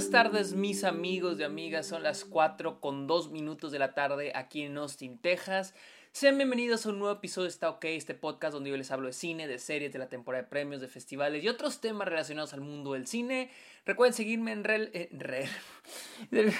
[0.00, 4.32] buenas tardes mis amigos y amigas, son las 4 con 2 minutos de la tarde
[4.34, 5.74] aquí en Austin, Texas.
[6.10, 9.08] Sean bienvenidos a un nuevo episodio de Está OK, este podcast donde yo les hablo
[9.08, 12.54] de cine, de series, de la temporada de premios, de festivales y otros temas relacionados
[12.54, 13.50] al mundo del cine.
[13.84, 15.10] Recuerden seguirme en, rel, eh,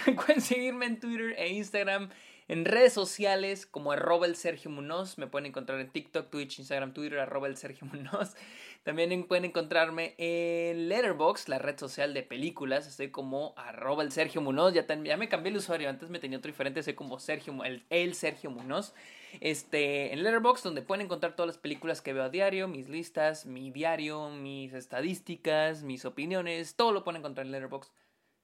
[0.04, 2.11] Recuerden seguirme en Twitter e Instagram
[2.50, 5.16] en redes sociales como arroba el Sergio Munoz.
[5.16, 8.34] Me pueden encontrar en TikTok, Twitch, Instagram, Twitter, arroba el Sergio Munoz.
[8.82, 12.86] También pueden encontrarme en Letterboxd, la red social de películas.
[12.86, 13.55] Estoy como
[14.00, 14.72] el Sergio Munoz.
[14.72, 15.91] Ya, ya me cambié el usuario.
[15.91, 16.82] Antes me tenía otro diferente.
[16.82, 18.95] Soy como Sergio, el, el Sergio Munoz.
[19.41, 23.45] Este, en Letterboxd, donde pueden encontrar todas las películas que veo a diario, mis listas,
[23.45, 26.74] mi diario, mis estadísticas, mis opiniones.
[26.74, 27.92] Todo lo pueden encontrar en Letterboxd.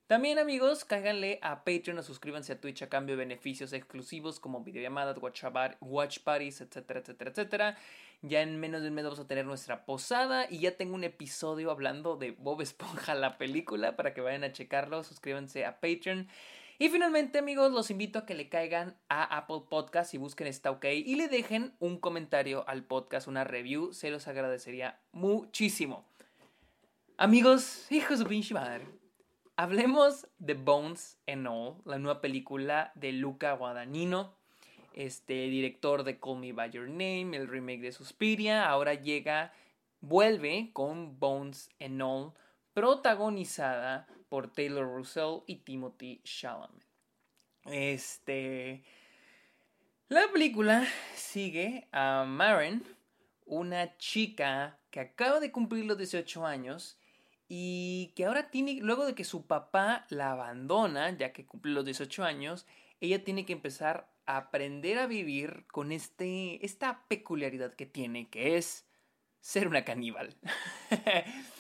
[0.07, 4.63] También amigos, cáiganle a Patreon o suscríbanse a Twitch a cambio de beneficios exclusivos como
[4.63, 5.19] videollamadas,
[5.81, 7.77] watch parties, etcétera, etcétera, etcétera.
[8.23, 11.03] Ya en menos de un mes vamos a tener nuestra posada y ya tengo un
[11.03, 16.29] episodio hablando de Bob Esponja, la película, para que vayan a checarlo, suscríbanse a Patreon.
[16.79, 20.71] Y finalmente amigos, los invito a que le caigan a Apple Podcast y busquen Está
[20.71, 26.07] OK y le dejen un comentario al podcast, una review, se los agradecería muchísimo.
[27.17, 29.06] Amigos, hijos de pinche madre.
[29.59, 34.35] Hablemos de Bones and All, la nueva película de Luca Guadagnino,
[34.93, 39.55] este director de Call Me By Your Name, el remake de Suspiria, ahora llega,
[40.03, 42.35] vuelve con Bones and All,
[42.75, 46.85] protagonizada por Taylor Russell y Timothy Chalamet.
[47.65, 48.85] Este,
[50.09, 52.85] la película sigue a Maren,
[53.47, 56.99] una chica que acaba de cumplir los 18 años
[57.49, 61.85] y que ahora tiene, luego de que su papá la abandona, ya que cumple los
[61.85, 62.67] 18 años,
[63.01, 68.57] ella tiene que empezar a aprender a vivir con este, esta peculiaridad que tiene, que
[68.57, 68.87] es
[69.41, 70.35] ser una caníbal.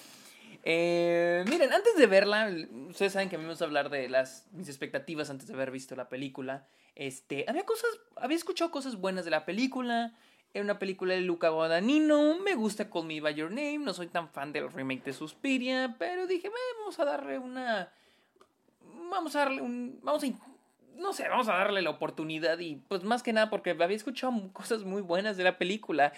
[0.68, 2.52] Eh, miren, antes de verla,
[2.88, 5.70] ustedes saben que a mí me gusta hablar de las, mis expectativas antes de haber
[5.70, 6.66] visto la película.
[6.96, 10.18] Este, había cosas, había escuchado cosas buenas de la película.
[10.56, 12.38] Era una película de Luca Guadagnino.
[12.38, 13.80] Me gusta Call Me By Your Name.
[13.80, 15.96] No soy tan fan del remake de Suspiria.
[15.98, 17.92] Pero dije, vamos a darle una.
[19.10, 20.00] Vamos a darle un.
[20.02, 20.28] Vamos a.
[20.94, 22.58] No sé, vamos a darle la oportunidad.
[22.58, 26.14] Y pues más que nada porque había escuchado cosas muy buenas de la película.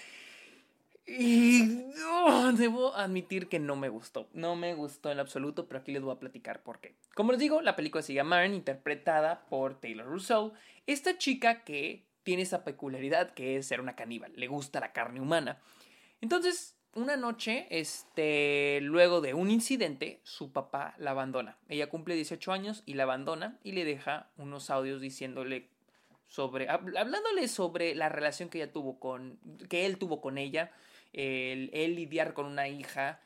[1.04, 4.28] Y oh, debo admitir que no me gustó.
[4.34, 6.94] No me gustó en absoluto, pero aquí les voy a platicar por qué.
[7.16, 10.50] Como les digo, la película sigue a Maren, interpretada por Taylor Russell.
[10.86, 15.18] Esta chica que tiene esa peculiaridad que es ser una caníbal, le gusta la carne
[15.18, 15.62] humana.
[16.20, 21.56] Entonces, una noche, este, luego de un incidente, su papá la abandona.
[21.70, 25.70] Ella cumple 18 años y la abandona y le deja unos audios diciéndole
[26.26, 29.38] sobre, hablándole sobre la relación que ella tuvo con,
[29.70, 30.70] que él tuvo con ella,
[31.14, 33.22] el, el lidiar con una hija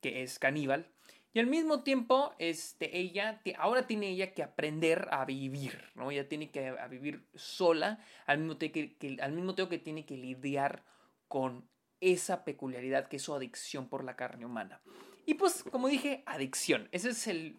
[0.00, 0.86] que es caníbal
[1.34, 6.12] y al mismo tiempo, este, ella, ahora tiene ella que aprender a vivir, ¿no?
[6.12, 10.84] Ella tiene que a vivir sola, al mismo, tiempo que, tiene que lidiar
[11.26, 11.68] con
[12.00, 14.80] esa peculiaridad que es su adicción por la carne humana.
[15.26, 16.88] Y pues, como dije, adicción.
[16.92, 17.56] Ese es el,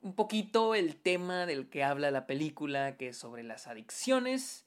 [0.00, 4.64] un poquito el tema del que habla la película, que es sobre las adicciones.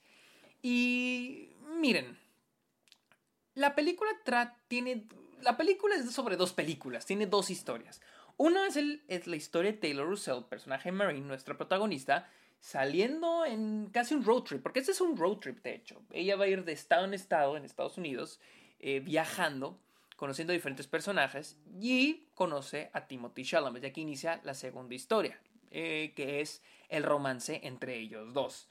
[0.62, 2.19] Y miren,
[3.53, 4.09] la película
[4.67, 5.07] tiene...
[5.40, 8.02] La película es sobre dos películas, tiene dos historias.
[8.38, 12.29] Una es, la historia de Taylor Russell, personaje Marine, nuestra protagonista,
[12.59, 16.01] saliendo en casi un road trip, porque este es un road trip de hecho.
[16.12, 18.41] Ella va a ir de estado en estado en Estados Unidos,
[18.79, 19.79] eh, viajando,
[20.18, 23.84] conociendo diferentes personajes y conoce a Timothy Chalamet.
[23.84, 25.40] Y aquí inicia la segunda historia,
[25.72, 28.67] eh, que es el romance entre ellos dos.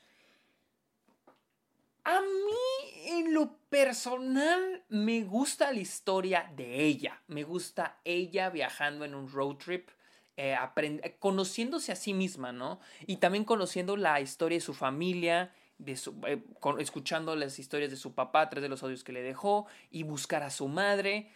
[2.04, 7.22] A mí, en lo personal, me gusta la historia de ella.
[7.28, 9.88] Me gusta ella viajando en un road trip.
[10.36, 10.56] Eh,
[11.18, 12.80] conociéndose a sí misma, ¿no?
[13.06, 15.54] Y también conociendo la historia de su familia,
[15.86, 16.42] eh,
[16.78, 20.42] escuchando las historias de su papá, tres de los odios que le dejó, y buscar
[20.42, 21.30] a su madre.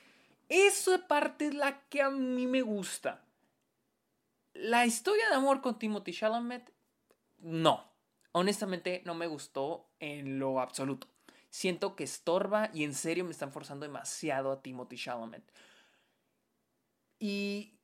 [0.48, 3.25] Esa parte es la que a mí me gusta.
[4.52, 6.72] La historia de amor con Timothy Chalamet,
[7.38, 7.88] no
[8.32, 11.08] honestamente no me gustó en lo absoluto.
[11.50, 15.42] Siento que estorba y en serio me están forzando demasiado a Timothy Chalamet.
[17.19, 17.75] Y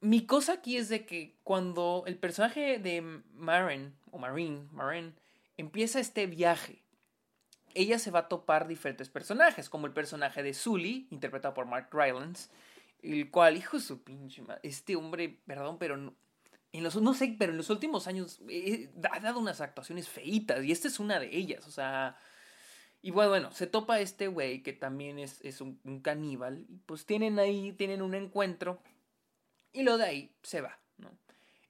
[0.00, 3.00] mi cosa aquí es de que cuando el personaje de
[3.32, 5.14] Marin, o Marine, Marin,
[5.56, 6.82] empieza este viaje,
[7.74, 11.88] ella se va a topar diferentes personajes, como el personaje de Sully, interpretado por Mark
[11.92, 12.50] Rylance,
[13.02, 16.14] el cual, hijo su pinche este hombre, perdón, pero
[16.80, 20.88] no sé, pero en los últimos años eh, ha dado unas actuaciones feitas y esta
[20.88, 22.16] es una de ellas, o sea...
[23.00, 27.06] Y bueno, bueno, se topa este güey que también es, es un, caníbal y pues
[27.06, 28.82] tienen ahí, tienen un encuentro
[29.72, 30.80] y lo de ahí se va.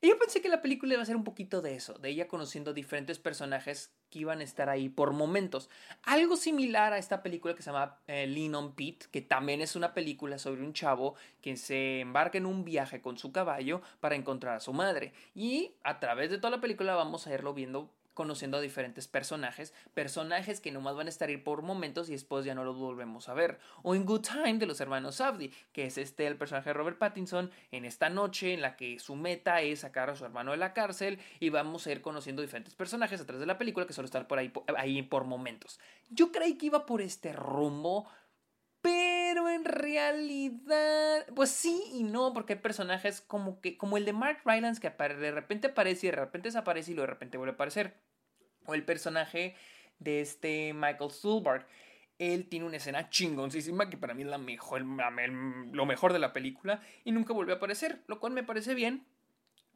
[0.00, 2.28] Y yo pensé que la película iba a ser un poquito de eso, de ella
[2.28, 5.70] conociendo diferentes personajes que iban a estar ahí por momentos.
[6.04, 9.94] Algo similar a esta película que se llama eh, Lean Pete, que también es una
[9.94, 14.56] película sobre un chavo que se embarca en un viaje con su caballo para encontrar
[14.56, 15.12] a su madre.
[15.34, 19.72] Y a través de toda la película vamos a irlo viendo conociendo a diferentes personajes,
[19.94, 23.28] personajes que nomás van a estar ahí por momentos y después ya no los volvemos
[23.28, 23.60] a ver.
[23.84, 26.98] O en Good Time de los hermanos Safdie, que es este el personaje de Robert
[26.98, 30.56] Pattinson en esta noche en la que su meta es sacar a su hermano de
[30.56, 33.92] la cárcel y vamos a ir conociendo diferentes personajes a través de la película que
[33.92, 35.78] solo están por ahí, ahí por momentos.
[36.10, 38.08] Yo creí que iba por este rumbo,
[38.80, 44.12] pero en realidad, pues sí y no, porque hay personajes como que, como el de
[44.12, 47.52] Mark Rylance que de repente aparece y de repente desaparece y luego de repente vuelve
[47.52, 47.94] a aparecer
[48.66, 49.56] o el personaje
[49.98, 51.66] de este Michael Stuhlbarg.
[52.18, 56.32] Él tiene una escena chingoncísima que para mí es la mejor, lo mejor de la
[56.32, 59.06] película y nunca volvió a aparecer, lo cual me parece bien.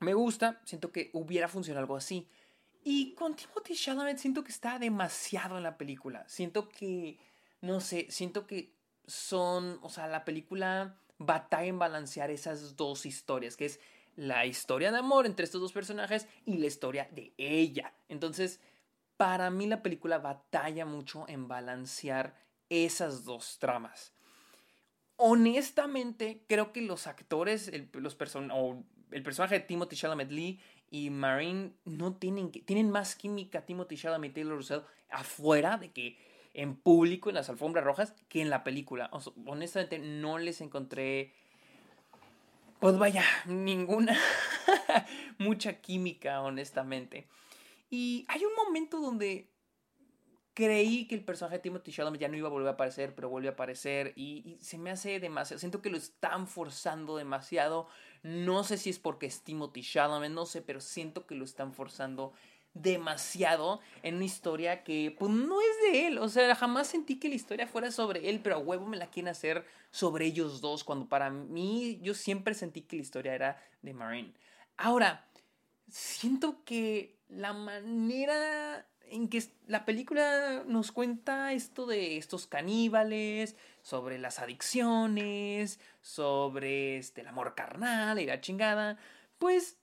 [0.00, 2.28] Me gusta, siento que hubiera funcionado algo así.
[2.84, 6.24] Y con Timothy Chalamet siento que está demasiado en la película.
[6.28, 7.18] Siento que,
[7.60, 8.72] no sé, siento que
[9.06, 13.80] son, o sea, la película batalla en balancear esas dos historias, que es
[14.16, 17.94] la historia de amor entre estos dos personajes y la historia de ella.
[18.08, 18.60] Entonces,
[19.16, 22.34] para mí la película batalla mucho en balancear
[22.68, 24.12] esas dos tramas.
[25.16, 28.16] Honestamente, creo que los actores, el, los
[28.52, 30.60] o el personaje de Timothy Chalamet Lee
[30.90, 36.18] y Marine no tienen, tienen más química Timothy Chalamet y Taylor Russell afuera de que
[36.54, 39.10] en público, en las alfombras rojas, que en la película.
[39.46, 41.32] honestamente, no les encontré,
[42.80, 44.18] pues vaya, ninguna,
[45.38, 47.26] mucha química, honestamente.
[47.90, 49.52] Y hay un momento donde
[50.54, 53.28] creí que el personaje de Timothy Chalamet ya no iba a volver a aparecer, pero
[53.28, 57.88] vuelve a aparecer y, se me hace demasiado, siento que lo están forzando demasiado,
[58.22, 61.72] no sé si es porque es Timothy Chalamet, no sé, pero siento que lo están
[61.72, 62.32] forzando
[62.74, 67.28] demasiado en una historia que pues no es de él, o sea, jamás sentí que
[67.28, 70.84] la historia fuera sobre él, pero a huevo me la quieren hacer sobre ellos dos,
[70.84, 74.32] cuando para mí yo siempre sentí que la historia era de Marine.
[74.76, 75.28] Ahora,
[75.90, 84.18] siento que la manera en que la película nos cuenta esto de estos caníbales, sobre
[84.18, 88.96] las adicciones, sobre este, el amor carnal y la chingada,
[89.38, 89.76] pues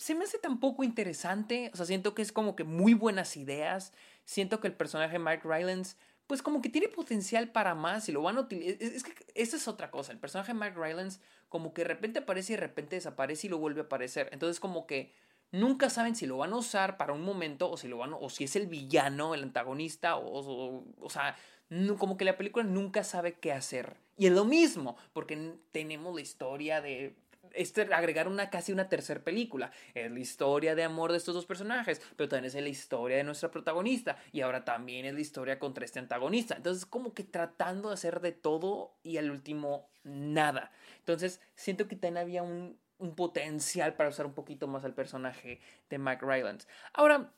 [0.00, 1.70] se me hace tan poco interesante.
[1.74, 3.92] O sea, siento que es como que muy buenas ideas.
[4.24, 8.12] Siento que el personaje de Mike Rylance, pues como que tiene potencial para más y
[8.12, 8.82] lo van a utilizar.
[8.82, 10.12] Es, que esa es otra cosa.
[10.12, 11.20] El personaje de Mike Rylance,
[11.50, 14.30] como que de repente aparece y de repente desaparece y lo vuelve a aparecer.
[14.32, 15.12] Entonces, como que
[15.52, 18.30] nunca saben si lo van a usar para un momento o si lo van o
[18.30, 21.36] si es el villano, el antagonista o, o, sea,
[21.98, 23.98] como que la película nunca sabe qué hacer.
[24.16, 27.16] Y es lo mismo, porque tenemos la historia de
[27.54, 29.72] este, agregar una casi una tercera película.
[29.94, 33.24] Es la historia de amor de estos dos personajes, pero también es la historia de
[33.24, 36.56] nuestra protagonista y ahora también es la historia contra este antagonista.
[36.56, 40.72] Entonces, como que tratando de hacer de todo y al último nada.
[40.98, 45.60] Entonces, siento que también había un un potencial para usar un poquito más al personaje
[45.88, 46.68] de Mike Rylance.
[46.92, 47.32] Ahora,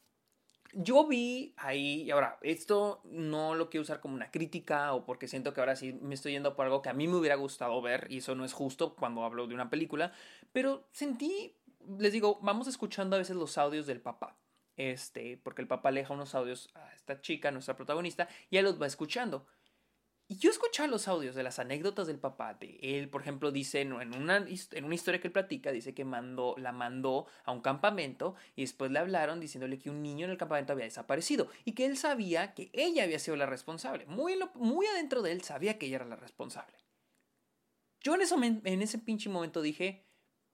[0.73, 5.29] yo vi ahí, y ahora, esto no lo quiero usar como una crítica o porque
[5.29, 7.81] siento que ahora sí me estoy yendo por algo que a mí me hubiera gustado
[7.83, 10.13] ver, y eso no es justo cuando hablo de una película,
[10.53, 11.55] pero sentí,
[11.99, 14.37] les digo, vamos escuchando a veces los audios del papá.
[14.77, 18.65] Este, porque el papá le deja unos audios a esta chica, nuestra protagonista, y él
[18.65, 19.47] los va escuchando.
[20.33, 22.55] Y yo escuchaba los audios de las anécdotas del papá.
[22.55, 26.07] De él, por ejemplo, dice en una, en una historia que él platica, dice que
[26.07, 30.31] mandó, la mandó a un campamento y después le hablaron diciéndole que un niño en
[30.31, 34.07] el campamento había desaparecido y que él sabía que ella había sido la responsable.
[34.07, 36.79] Muy, muy adentro de él sabía que ella era la responsable.
[38.01, 40.07] Yo en, eso, en ese pinche momento dije,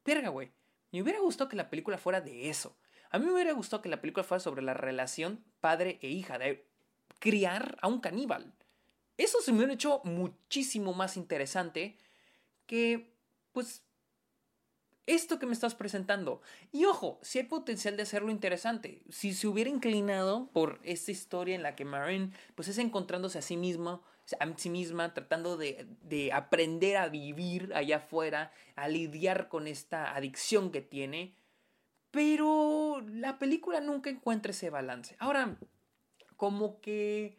[0.04, 0.50] verga, güey,
[0.90, 2.76] me hubiera gustado que la película fuera de eso.
[3.10, 6.36] A mí me hubiera gustado que la película fuera sobre la relación padre e hija,
[6.36, 6.66] de
[7.20, 8.57] criar a un caníbal.
[9.18, 11.98] Eso se me hubiera hecho muchísimo más interesante
[12.66, 13.12] que,
[13.52, 13.82] pues,
[15.06, 16.40] esto que me estás presentando.
[16.70, 19.02] Y ojo, si hay potencial de hacerlo interesante.
[19.08, 23.42] Si se hubiera inclinado por esta historia en la que Marin, pues, es encontrándose a
[23.42, 24.02] sí mismo,
[24.38, 30.14] a sí misma, tratando de, de aprender a vivir allá afuera, a lidiar con esta
[30.14, 31.34] adicción que tiene.
[32.12, 35.16] Pero la película nunca encuentra ese balance.
[35.18, 35.58] Ahora,
[36.36, 37.38] como que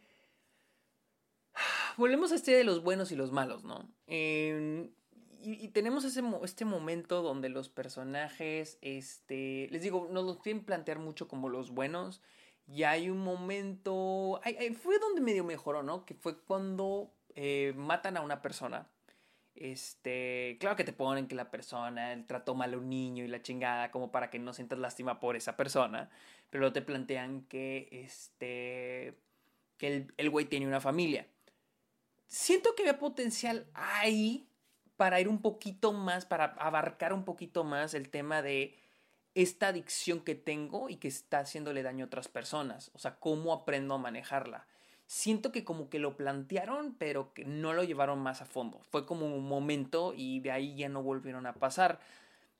[2.00, 3.88] volvemos a este de los buenos y los malos, ¿no?
[5.41, 11.27] y, tenemos este momento donde los personajes, este, les digo, nos los quieren plantear mucho
[11.27, 12.22] como los buenos.
[12.68, 14.41] Y hay un momento,
[14.82, 16.06] fue donde medio mejoró, ¿no?
[16.06, 18.88] Que fue cuando eh, matan a una persona.
[19.56, 23.27] Este, claro que te ponen que la persona el trató mal a un niño y
[23.27, 26.10] la chingada, como para que no sientas lástima por esa persona.
[26.50, 29.15] Pero te plantean que, este,
[29.77, 31.27] que el güey tiene una familia.
[32.29, 34.48] Siento que había potencial ahí
[34.98, 38.77] para ir un poquito más, para abarcar un poquito más el tema de
[39.33, 42.91] esta adicción que tengo y que está haciéndole daño a otras personas.
[42.93, 44.67] O sea, cómo aprendo a manejarla.
[45.07, 48.79] Siento que como que lo plantearon, pero que no lo llevaron más a fondo.
[48.91, 52.00] Fue como un momento y de ahí ya no volvieron a pasar.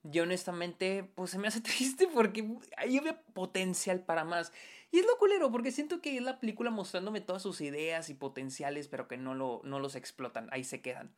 [0.03, 4.51] Yo honestamente, pues se me hace triste porque ahí había potencial para más.
[4.91, 8.15] Y es lo culero, porque siento que es la película mostrándome todas sus ideas y
[8.15, 11.13] potenciales, pero que no, lo, no los explotan, ahí se quedan.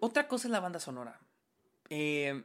[0.00, 1.20] otra cosa es la banda sonora.
[1.88, 2.42] Eh,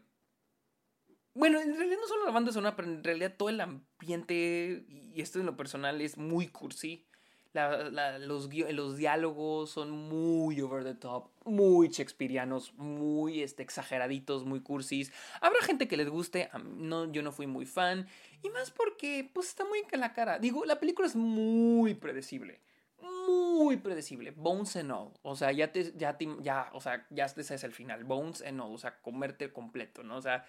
[1.34, 5.22] bueno, en realidad no solo la banda sonora, pero en realidad todo el ambiente, y
[5.22, 7.08] esto en lo personal es muy cursi.
[7.54, 15.12] Los, los diálogos son muy over the top, muy shakespearianos, muy este, exageraditos, muy cursis.
[15.42, 18.08] Habrá gente que les guste, no, yo no fui muy fan.
[18.44, 20.40] Y más porque, pues está muy en la cara.
[20.40, 22.62] Digo, la película es muy predecible.
[23.02, 24.32] Muy predecible.
[24.32, 25.12] Bones and all.
[25.22, 28.04] O sea, ya te, ya ya, o sea, ya te sabes el final.
[28.04, 28.74] Bones and all.
[28.74, 30.18] O sea, comerte completo, ¿no?
[30.18, 30.46] O sea,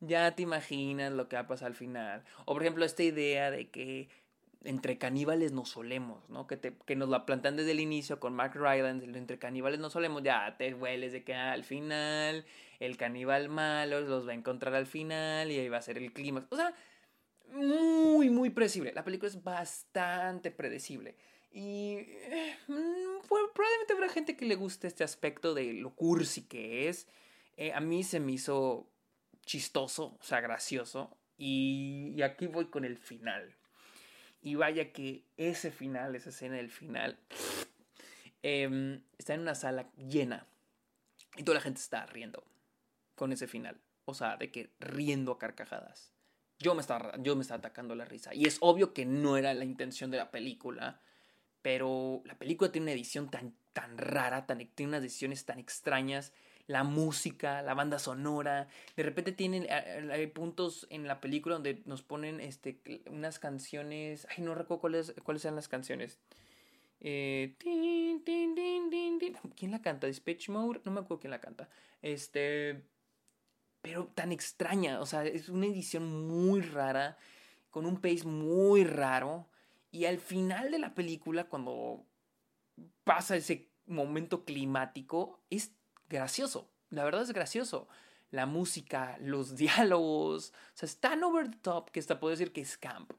[0.00, 2.24] ya te imaginas lo que va a pasar al final.
[2.46, 4.08] O por ejemplo, esta idea de que
[4.64, 6.46] entre caníbales nos solemos, ¿no?
[6.46, 9.92] Que, te, que nos la plantan desde el inicio con Mark Rylance, entre caníbales nos
[9.92, 12.44] solemos, ya te hueles de que al final
[12.78, 16.12] el caníbal malo los va a encontrar al final y ahí va a ser el
[16.12, 16.46] clímax.
[16.50, 16.74] O sea,
[17.52, 18.92] muy, muy predecible.
[18.92, 21.16] La película es bastante predecible.
[21.52, 27.08] Y eh, probablemente habrá gente que le guste este aspecto de lo cursi que es.
[27.56, 28.88] Eh, a mí se me hizo
[29.44, 31.16] chistoso, o sea, gracioso.
[31.36, 33.56] Y, aquí voy con el final.
[34.42, 37.18] Y vaya que ese final, esa escena del final,
[38.42, 40.46] em, está en una sala llena.
[41.36, 42.44] Y toda la gente está riendo
[43.14, 43.80] con ese final.
[44.04, 46.12] O sea, de que riendo a carcajadas.
[46.58, 48.34] Yo me estaba, yo me estaba atacando la risa.
[48.34, 51.00] Y es obvio que no era la intención de la película.
[51.62, 56.32] Pero la película tiene una edición tan, tan rara, tan, tiene unas decisiones tan extrañas
[56.70, 58.68] la música, la banda sonora.
[58.96, 64.26] De repente tienen hay puntos en la película donde nos ponen este unas canciones.
[64.30, 66.18] Ay, no recuerdo cuáles cuáles eran las canciones.
[67.00, 67.56] Eh,
[69.56, 70.06] ¿Quién la canta?
[70.06, 71.68] Dispatch Mode, no me acuerdo quién la canta.
[72.02, 72.84] Este,
[73.82, 77.18] pero tan extraña, o sea, es una edición muy rara,
[77.70, 79.48] con un pace muy raro.
[79.90, 82.04] Y al final de la película, cuando
[83.02, 85.72] pasa ese momento climático, es
[86.10, 86.68] gracioso.
[86.90, 87.88] La verdad es gracioso.
[88.30, 90.50] La música, los diálogos.
[90.50, 93.12] O sea, es tan over the top que hasta puedo decir que es camp.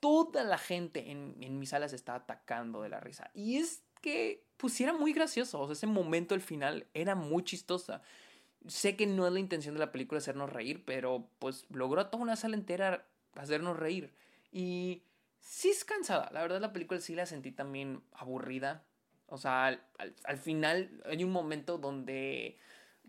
[0.00, 3.30] Toda la gente en, en mi sala se está atacando de la risa.
[3.32, 5.60] Y es que, pues era muy gracioso.
[5.60, 8.02] O sea, ese momento al final era muy chistosa.
[8.66, 12.10] Sé que no es la intención de la película hacernos reír, pero pues logró a
[12.10, 14.12] toda una sala entera hacernos reír.
[14.50, 15.02] Y
[15.40, 16.30] sí es cansada.
[16.32, 18.84] La verdad, la película sí la sentí también aburrida.
[19.32, 19.80] O sea,
[20.24, 22.58] al, final hay un momento donde...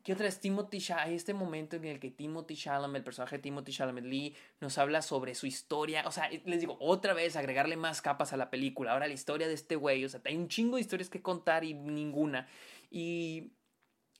[0.05, 3.41] ¿Qué otra es Timothy Hay este momento en el que Timothy Chalamet, el personaje de
[3.41, 6.03] Timothy Chalamet Lee, nos habla sobre su historia.
[6.07, 8.93] O sea, les digo, otra vez agregarle más capas a la película.
[8.93, 10.05] Ahora la historia de este güey.
[10.05, 12.47] O sea, hay un chingo de historias que contar y ninguna.
[12.89, 13.51] Y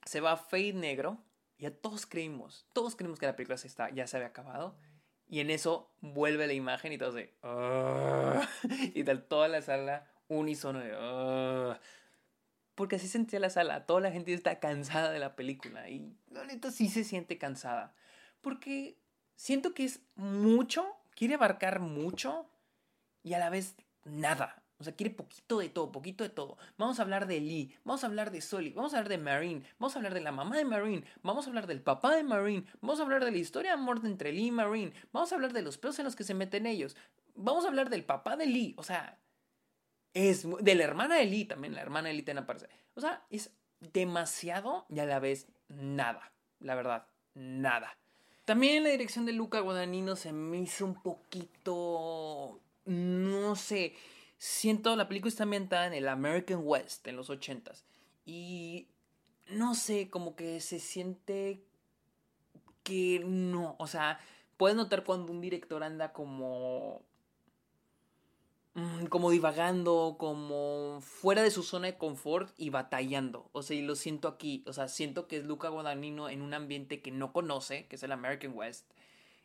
[0.05, 1.23] se va a Fade Negro.
[1.57, 4.77] Y a todos creímos, todos creímos que la película se está, ya se había acabado.
[5.29, 7.33] Y en eso vuelve la imagen y todos de...
[8.93, 11.77] y tal, toda la sala unísono de...
[12.75, 13.85] porque así sentía la sala.
[13.85, 15.89] Toda la gente está cansada de la película.
[15.89, 17.95] Y la neta sí se siente cansada.
[18.41, 18.97] Porque
[19.35, 22.49] siento que es mucho, quiere abarcar mucho
[23.23, 24.63] y a la vez nada.
[24.79, 26.57] O sea, quiere poquito de todo, poquito de todo.
[26.77, 29.63] Vamos a hablar de Lee, vamos a hablar de Sully, vamos a hablar de Marine,
[29.79, 32.65] vamos a hablar de la mamá de Marine, vamos a hablar del papá de Marine,
[32.81, 35.53] vamos a hablar de la historia de amor entre Lee y Marine, vamos a hablar
[35.53, 36.97] de los peos en los que se meten ellos,
[37.33, 38.75] vamos a hablar del papá de Lee.
[38.77, 39.17] O sea,
[40.13, 42.69] es de la hermana de Lee también, la hermana de Lee también aparece.
[42.95, 46.31] O sea, es demasiado y a la vez nada.
[46.59, 47.97] La verdad, nada.
[48.45, 52.61] También la dirección de Luca Guadagnino se me hizo un poquito.
[52.85, 53.95] No sé.
[54.37, 57.85] Siento la película está ambientada en el American West, en los ochentas.
[58.25, 58.89] Y
[59.47, 61.63] no sé, como que se siente
[62.83, 63.75] que no.
[63.79, 64.19] O sea,
[64.57, 67.01] puedes notar cuando un director anda como
[69.09, 73.49] como divagando, como fuera de su zona de confort y batallando.
[73.51, 74.63] O sea, y lo siento aquí.
[74.67, 78.03] O sea, siento que es Luca Guadagnino en un ambiente que no conoce, que es
[78.03, 78.89] el American West.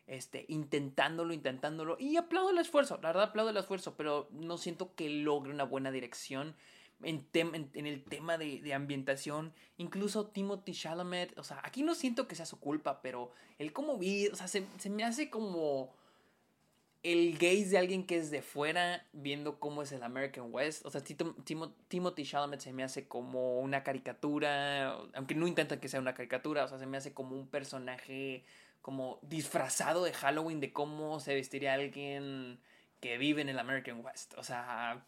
[0.07, 1.95] Este, intentándolo, intentándolo.
[1.99, 5.63] Y aplaudo el esfuerzo, la verdad aplaudo el esfuerzo, pero no siento que logre una
[5.63, 6.55] buena dirección.
[7.03, 9.53] en, en, el tema de, ambientación.
[9.77, 13.99] Incluso Timothy Chalamet, o sea, aquí no siento que sea su culpa, pero él como
[13.99, 15.93] vi, o sea, se, me hace como
[17.03, 20.85] el gaze de alguien que es de fuera viendo cómo es el American West.
[20.85, 25.99] O sea, Timothy Chalamet se me hace como una caricatura, aunque no intenta que sea
[25.99, 28.43] una caricatura, o sea, se me hace como un personaje
[28.81, 32.59] como disfrazado de Halloween de cómo se vestiría alguien
[32.99, 34.33] que vive en el American West.
[34.37, 35.05] O sea,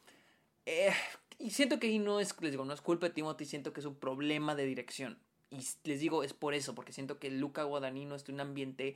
[0.65, 0.93] eh,
[1.39, 3.81] y siento que ahí no es, les digo, no es culpa de Timothy, siento que
[3.81, 5.19] es un problema de dirección.
[5.49, 8.95] Y les digo, es por eso, porque siento que Luca Guadagnino está en un ambiente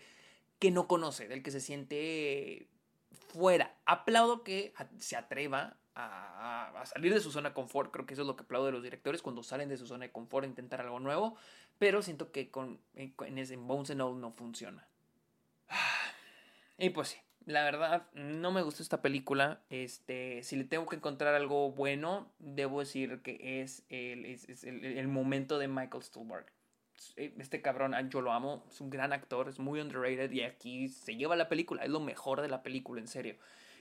[0.60, 2.70] que no conoce, del que se siente
[3.16, 3.76] fuera.
[3.86, 7.92] Aplaudo que se atreva a, a, salir de su zona de confort.
[7.92, 10.06] Creo que eso es lo que aplaudo de los directores cuando salen de su zona
[10.06, 11.38] de confort, intentar algo nuevo.
[11.80, 14.88] Pero siento que con, en, en Bones and All no funciona.
[16.78, 19.62] Y pues sí, la verdad, no me gustó esta película.
[19.70, 25.08] Este, si le tengo que encontrar algo bueno, debo decir que es el, es, el,
[25.08, 26.48] momento de Michael Stuhlbarg.
[27.16, 31.16] Este cabrón, yo lo amo, es un gran actor, es muy underrated y aquí se
[31.16, 33.36] lleva la película, es lo mejor de la película, en serio.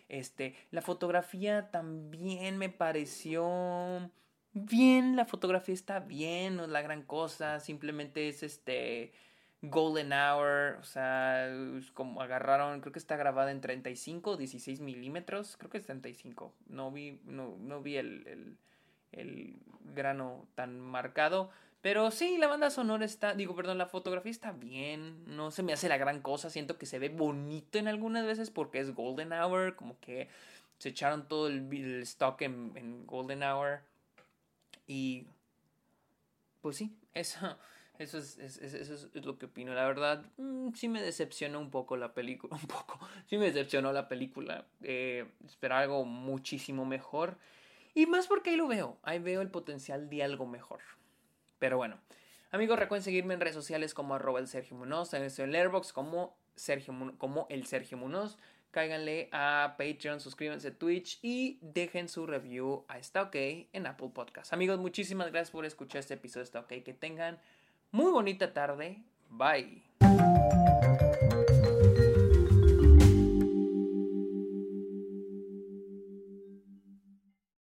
[0.08, 4.10] Este, la fotografía también me pareció
[4.52, 9.12] bien, la fotografía está bien, no es la gran cosa, simplemente es este
[9.70, 11.50] Golden Hour, o sea,
[11.94, 16.54] como agarraron, creo que está grabada en 35 o 16 milímetros, creo que es 35,
[16.66, 18.58] no vi, no, no vi el, el,
[19.12, 19.56] el,
[19.94, 21.50] grano tan marcado,
[21.84, 25.74] pero sí, la banda sonora está, digo, perdón, la fotografía está bien, no se me
[25.74, 29.34] hace la gran cosa, siento que se ve bonito en algunas veces porque es Golden
[29.34, 30.30] Hour, como que
[30.78, 33.82] se echaron todo el, el stock en, en Golden Hour
[34.86, 35.26] y
[36.62, 37.58] pues sí, eso
[37.98, 39.74] eso es, eso es, lo que opino.
[39.74, 42.56] La verdad, mm, sí me decepcionó un poco la película.
[42.62, 42.98] Un poco.
[43.26, 44.64] Sí me decepcionó la película.
[44.82, 47.36] Eh, esperaba algo muchísimo mejor.
[47.94, 48.96] Y más porque ahí lo veo.
[49.02, 50.80] Ahí veo el potencial de algo mejor.
[51.64, 51.96] Pero bueno.
[52.50, 55.14] Amigos, recuerden seguirme en redes sociales como arroba el Sergio Munoz.
[55.14, 58.36] En el Airbox como, Sergio, como el Sergio Munoz.
[58.70, 64.10] Cáiganle a Patreon, suscríbanse a Twitch y dejen su review a Está OK en Apple
[64.12, 64.52] Podcast.
[64.52, 66.84] Amigos, muchísimas gracias por escuchar este episodio de Está OK.
[66.84, 67.38] Que tengan
[67.92, 69.02] muy bonita tarde.
[69.30, 69.84] Bye.